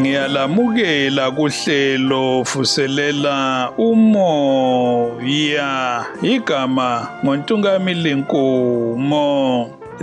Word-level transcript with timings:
ngiyalamukela 0.00 1.30
kuhlelo 1.32 2.42
vuselela 2.48 3.70
umoya 3.80 6.04
igama 6.22 6.90
ngontungamili 7.24 8.12
nkomo 8.20 9.28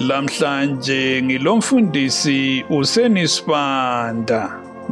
lamhlanje 0.07 1.01
ngilomfundisi 1.25 2.63
usenisipanda 2.79 4.41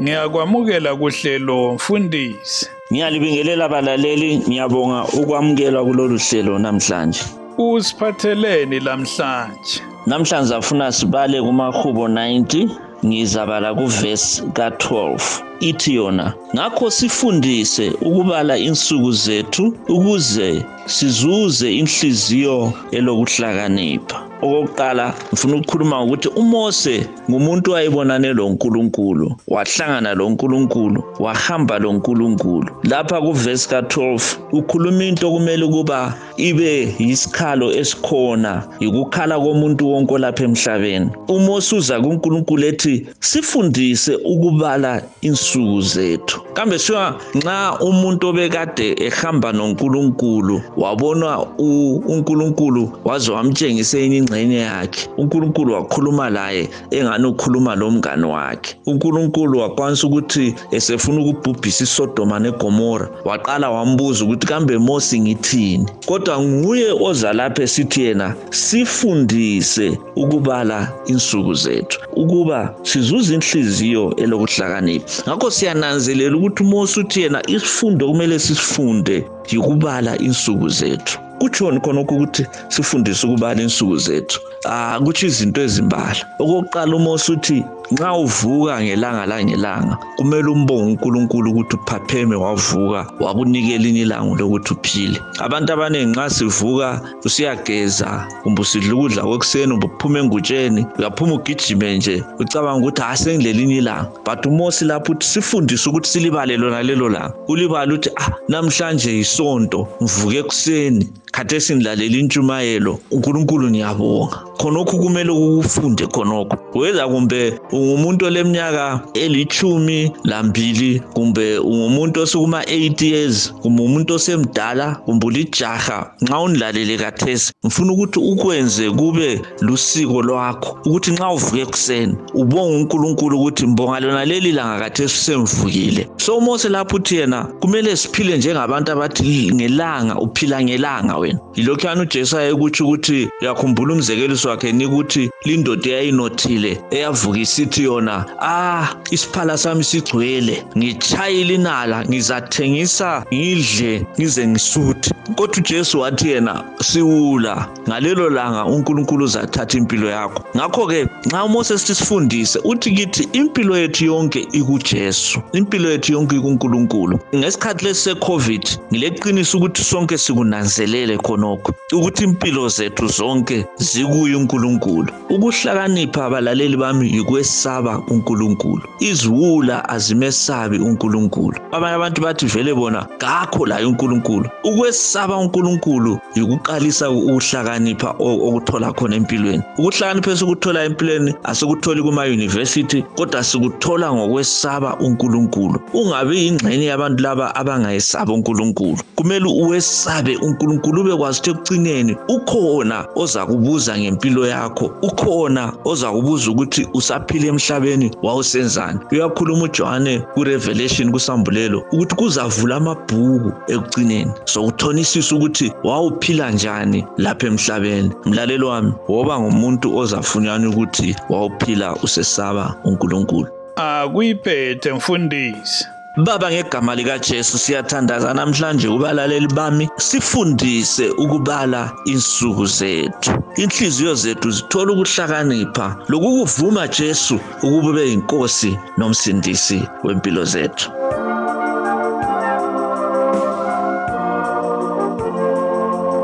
ngiyakwamukela 0.01 0.91
kuhlelo 1.00 1.57
mfundisi 1.77 2.65
ngiyalibingelela 2.91 3.63
abalaleli 3.65 4.32
ngiyabonga 4.46 5.02
ukwamukelwa 5.21 5.82
kulolu 5.88 6.18
hlelo 6.27 6.55
namhlanje 6.63 7.19
usiphatheleni 7.57 8.77
lamhlanje 8.86 9.82
namhlanje 10.10 10.54
afuna 10.60 10.91
sibale 10.93 11.41
kumahubo 11.41 12.05
90 12.07 12.90
ngizabala 13.10 13.69
kuvesi 13.79 14.36
ka-12 14.55 15.25
ithi 15.69 15.91
yona 16.00 16.25
ngakho 16.55 16.86
sifundise 16.97 17.86
ukubala 18.07 18.54
insuku 18.69 19.11
zethu 19.24 19.64
ukuze 19.96 20.50
sizuze 20.96 21.68
inhliziyo 21.82 22.55
elokuhlakanipha 22.97 24.18
okokuqala 24.41 25.13
ngifuna 25.33 25.55
ukukhuluma 25.55 26.04
ukuthi 26.04 26.27
uMose 26.27 27.07
ngumuntu 27.29 27.71
wayebonane 27.71 28.33
loNkulunkulu 28.33 29.36
wahlangana 29.47 30.13
loNkulunkulu 30.13 31.04
wahamba 31.19 31.79
loNkulunkulu 31.79 32.69
lapha 32.83 33.22
kuverse 33.22 33.69
ka12 33.75 34.22
ukhuluma 34.52 35.03
into 35.03 35.27
okumele 35.29 35.66
ukuba 35.66 36.13
ibe 36.38 36.95
isikhalo 36.99 37.71
esikhona 37.71 38.63
ikukhala 38.81 39.38
komuntu 39.39 39.83
wonke 39.93 40.17
lapha 40.17 40.44
emhlabeni 40.49 41.09
uMose 41.29 41.75
uza 41.75 42.01
kuNkulunkulu 42.01 42.63
ethi 42.69 43.05
sifundise 43.19 44.16
ukubala 44.16 45.01
insuku 45.21 45.81
zethu 45.81 46.41
kambe 46.53 46.80
siwa 46.80 47.16
nxa 47.35 47.75
umuntu 47.80 48.27
obekade 48.27 48.94
ehamba 48.99 49.52
noNkulunkulu 49.53 50.61
wabona 50.77 51.39
uNkulunkulu 51.57 52.91
waze 53.05 53.31
wamtshengisa 53.31 53.99
enye 53.99 54.17
ingxenye 54.17 54.57
yakhe 54.57 55.09
uNkulunkulu 55.17 55.73
wakhuluma 55.73 56.29
laye 56.29 56.69
engani 56.91 57.25
ukhuluma 57.27 57.75
lomngane 57.75 58.25
wakhe 58.27 58.75
uNkulunkulu 58.85 59.59
wakwanisa 59.59 60.07
ukuthi 60.07 60.55
esefuna 60.72 61.22
ukubhubhisa 61.22 61.83
iSodoma 61.83 62.39
neGomora 62.39 63.09
waqala 63.25 63.69
wambuza 63.72 64.25
ukuthi 64.25 64.47
kambe 64.47 64.77
Mose 64.77 65.19
ngithini 65.19 65.85
kodwa 66.05 66.41
nguye 66.41 66.91
oza 66.91 67.33
lapha 67.33 67.63
esithi 67.63 68.02
yena 68.02 68.35
sifundise 68.49 69.97
ukubala 70.16 70.91
insuku 71.05 71.53
zethu 71.53 71.99
ukuba 72.16 72.73
sizuza 72.83 73.33
inhliziyo 73.33 74.16
elokuhlakanipha 74.16 75.23
ngakho 75.27 75.52
siyananzelela 75.52 76.41
ukuthi 76.42 76.64
uMosi 76.64 77.22
yena 77.22 77.42
isifundo 77.50 78.08
kumele 78.08 78.39
sisifunde 78.39 79.25
yikubala 79.52 80.17
insuku 80.17 80.70
zethu 80.70 81.20
kutshoni 81.39 81.80
khona 81.80 82.02
ukuthi 82.02 82.45
sifundise 82.70 83.28
ukubala 83.28 83.61
insuku 83.61 83.97
zethu 84.06 84.39
ah 84.69 85.00
kuthi 85.06 85.25
izinto 85.30 85.59
ezimbala 85.66 86.22
okokuqala 86.42 86.92
uMosi 86.95 87.31
uthi 87.31 87.58
nxa 87.91 88.13
uvuka 88.13 88.81
ngelanga 88.81 89.25
la 89.25 89.43
ngelanga 89.43 89.97
kumele 90.17 90.49
umbonge 90.49 90.91
uNkulunkulu 90.91 91.51
ukuthi 91.51 91.75
uphapheme 91.75 92.35
wavuka 92.35 93.07
wakunikela 93.19 93.85
ini 93.88 94.01
ilanga 94.01 94.35
lokuthi 94.39 94.73
uphile 94.73 95.21
abantu 95.39 95.73
abaningi 95.73 96.05
nxa 96.07 96.29
sivuka 96.29 97.01
usiyageza 97.25 98.27
kumbe 98.43 98.61
usidla 98.61 98.93
ukudla 98.95 99.23
kwekuseni 99.23 99.73
kumbe 99.78 99.94
uphuma 99.95 100.19
engutsheni 100.19 100.85
uyaphuma 101.00 101.33
ugijime 101.33 101.97
nje 101.97 102.23
ucabanga 102.39 102.78
ukuthi 102.79 103.01
hayi 103.01 103.17
sengilelinye 103.17 103.78
ilanga 103.78 104.09
but 104.25 104.45
umosi 104.45 104.85
lapho 104.85 105.11
uthi 105.11 105.27
sifundise 105.27 105.89
ukuthi 105.89 106.09
silibale 106.09 106.57
lona 106.57 106.83
lelo 106.83 107.09
langa 107.09 107.33
ulibale 107.47 107.94
ukuthi 107.94 108.09
ah 108.16 108.29
namhlanje 108.47 109.11
yisonto 109.17 109.88
ngivuke 110.03 110.38
ekuseni 110.39 111.09
khathesi 111.31 111.75
ngilalela 111.75 112.17
intshumayelo 112.17 113.00
unkulunkulu 113.11 113.69
ngiyabonga 113.69 114.38
khonokho 114.59 114.97
kumele 114.97 115.31
ukufunde 115.31 116.07
khonokho 116.07 116.59
weza 116.79 117.07
kumbe 117.07 117.53
ungumuntu 117.71 118.25
oleminyaka 118.25 118.99
elithumi 119.13 120.11
lambili 120.23 120.99
kumbe 120.99 121.57
ungumuntu 121.57 122.21
osukuma 122.23 122.61
8 122.63 123.05
years 123.13 123.53
kumbe 123.53 123.83
umuntu 123.83 124.13
osemdala 124.15 124.95
kumbe 124.95 125.25
ulijaha 125.27 126.11
nxa 126.23 126.39
unilalele 126.39 126.97
kathesi 126.97 127.51
ngifuna 127.65 127.93
ukuthi 127.93 128.19
ukwenze 128.19 128.89
kube 128.91 129.41
lusiko 129.61 130.21
lwakho 130.21 130.79
ukuthi 130.85 131.11
nxa 131.11 131.29
uvuke 131.29 131.61
ekuseni 131.61 132.13
ubonge 132.33 132.75
uNkulunkulu 132.75 133.39
ukuthi 133.39 133.67
mbonga 133.67 133.99
lona 133.99 134.25
leli 134.25 134.51
langa 134.51 134.79
kathesi 134.79 135.15
usemvukile 135.19 136.07
so 136.17 136.38
uMose 136.38 136.69
lapho 136.69 136.95
uthi 136.95 137.15
yena 137.15 137.43
kumele 137.59 137.95
siphile 137.95 138.38
njengabantu 138.38 138.91
abathi 138.91 139.51
ngelanga 139.53 140.15
uphila 140.15 140.63
ngelanga 140.63 141.17
wena 141.17 141.39
yilokhu 141.55 141.88
yana 141.88 142.01
uJesu 142.01 142.38
ayekutsho 142.38 142.85
ukuthi 142.88 143.29
uyakhumbula 143.41 143.93
umzekeliso 143.93 144.49
wakhe 144.49 144.71
nikuthi 144.71 145.29
lindoda 145.45 145.89
eyayinothile 145.89 146.81
eyavukisa 146.91 147.60
sithi 147.61 147.83
yona 147.83 148.25
ah 148.39 148.88
isiphala 149.11 149.57
sami 149.57 149.83
sigcwele 149.83 150.63
ngitshayile 150.77 151.55
inala 151.55 152.05
ngizathengisa 152.05 153.25
ngidle 153.33 154.05
ngize 154.19 154.47
ngisuthi 154.47 155.11
kodwa 155.35 155.57
uJesu 155.57 156.00
wathi 156.00 156.29
yena 156.29 156.63
siwula 156.81 157.67
ngalelo 157.88 158.29
langa 158.29 158.66
uNkulunkulu 158.66 159.25
uzathatha 159.25 159.77
impilo 159.77 160.09
yakho 160.09 160.44
ngakho 160.57 160.88
ke 160.88 161.07
nxa 161.29 161.44
uMose 161.45 161.77
sisifundise 161.77 162.59
uthi 162.63 162.91
kithi 162.91 163.27
impilo 163.33 163.77
yethu 163.77 164.05
yonke 164.05 164.47
ikuJesu 164.51 165.41
impilo 165.53 165.91
yethu 165.91 166.13
yonke 166.13 166.35
ikuNkulunkulu 166.35 167.19
ngesikhathi 167.35 167.85
lesi 167.85 168.01
seCovid 168.01 168.63
ngileqinisa 168.91 169.57
ukuthi 169.57 169.83
sonke 169.83 170.17
sikunanzelele 170.17 171.17
khonokho 171.17 171.73
ukuthi 171.94 172.23
impilo 172.23 172.69
zethu 172.69 173.07
zonke 173.07 173.66
zikuye 173.75 174.35
uNkulunkulu 174.35 175.07
ukuhlakanipha 175.29 176.25
abalaleli 176.25 176.77
bami 176.77 177.07
yikwesi 177.16 177.50
azimesaba 177.51 178.00
uNkulunkulu 178.12 178.84
iziwula 179.00 179.89
azimesabi 179.89 180.78
uNkulunkulu 180.79 181.56
abanye 181.72 181.95
abantu 181.95 182.22
bathi 182.22 182.45
vele 182.45 182.73
bona 182.73 183.06
kakho 183.17 183.66
la 183.66 183.79
uNkulunkulu 183.88 184.50
ukwesaba 184.63 185.35
uNkulunkulu 185.38 186.19
ukuqalisa 186.44 187.09
ukuhlakanipha 187.09 188.16
okuthola 188.19 188.94
khona 188.95 189.16
empilweni 189.19 189.63
ukuhlakanipha 189.78 190.31
esikuthola 190.31 190.84
empilweni 190.84 191.35
asikutholi 191.44 192.01
kuma 192.03 192.25
university 192.25 193.01
kodwa 193.17 193.44
sikuthola 193.44 194.13
ngokwesaba 194.13 194.95
uNkulunkulu 195.00 195.79
ungabi 195.94 196.47
ingxenye 196.47 196.85
yabantu 196.85 197.23
laba 197.23 197.56
abangayesaba 197.56 198.33
uNkulunkulu 198.33 198.97
kumele 199.16 199.45
uwesabe 199.45 200.38
uNkulunkulu 200.38 201.03
bekwazi 201.03 201.39
ukuthi 201.41 201.50
ekucineni 201.51 202.16
ukhona 202.28 203.06
oza 203.16 203.45
kubuza 203.45 203.97
ngempilo 204.00 204.47
yakho 204.47 204.91
ukhona 205.01 205.73
oza 205.85 206.12
kubuza 206.12 206.51
ukuthi 206.51 206.88
usaphila 206.94 207.41
ufikile 207.41 207.47
emhlabeni 207.50 208.12
wawusenzani 208.24 209.00
uyakhuluma 209.12 209.63
uJohane 209.63 210.19
kuRevelation 210.34 211.12
kusambulelo 211.12 211.81
ukuthi 211.94 212.16
kuzavula 212.19 212.75
amabhuku 212.78 213.50
ekugcineni 213.74 214.31
sokuthonisisa 214.46 215.35
ukuthi 215.35 215.68
wawuphila 215.88 216.51
njani 216.56 217.00
lapha 217.18 217.47
emhlabeni 217.51 218.09
mlalelo 218.25 218.68
wami 218.72 218.94
woba 219.09 219.34
ngumuntu 219.40 219.88
ozafunyana 220.01 220.69
ukuthi 220.69 221.09
wawuphila 221.31 221.88
usesaba 222.06 222.63
uNkulunkulu 222.88 223.47
akuyiphethe 223.85 224.94
mfundisi 224.94 225.85
baba 226.17 226.51
ngegama 226.51 226.95
likaJesu 226.95 227.57
siyathandaza 227.57 228.33
namhlanje 228.33 228.89
kubalaleli 228.89 229.47
bami 229.47 229.89
sifundise 229.97 231.09
ukubala 231.09 231.91
insuku 232.06 232.65
zethu 232.65 233.31
inhliziyo 233.56 234.13
zethu 234.15 234.51
zithola 234.51 234.91
ukuhlakanipha 234.94 235.95
lokukuvuma 236.09 236.88
Jesu 236.88 237.39
ukuba 237.63 237.94
be 237.94 238.13
inkosi 238.13 238.77
nomsindisi 238.97 239.83
wempilo 240.03 240.44
zethu 240.45 240.91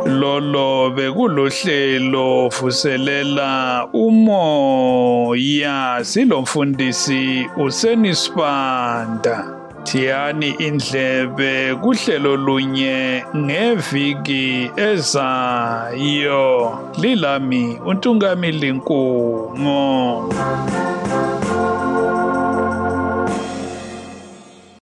lolo 0.06 0.90
bekulohlelo 0.96 2.48
vuselela 2.50 3.88
umoya 3.94 6.00
silomfundisi 6.04 7.48
usenisibanda 7.58 9.54
thiyani 9.88 10.50
indlebe 10.68 11.52
kuhlelo 11.84 12.36
lunye 12.38 13.24
ngeviki 13.38 14.72
ezayo 14.90 16.44
lilami 17.02 17.64
untungami 17.92 18.52
linkungo 18.52 19.76